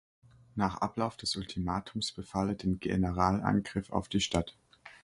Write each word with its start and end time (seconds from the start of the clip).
Nach 0.55 0.81
Ablauf 0.81 1.15
des 1.15 1.35
Ultimatums 1.35 2.11
befahl 2.11 2.49
er 2.49 2.55
den 2.55 2.79
Generalangriff 2.79 3.91
auf 3.91 4.07
die 4.09 4.19
Stadt. 4.19 4.57